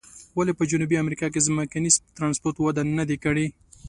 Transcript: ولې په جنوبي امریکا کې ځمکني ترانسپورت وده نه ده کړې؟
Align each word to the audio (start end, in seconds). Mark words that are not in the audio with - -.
ولې 0.37 0.53
په 0.57 0.63
جنوبي 0.71 0.95
امریکا 1.03 1.27
کې 1.33 1.45
ځمکني 1.47 1.89
ترانسپورت 2.17 2.57
وده 2.59 2.81
نه 2.97 3.03
ده 3.09 3.15
کړې؟ 3.23 3.45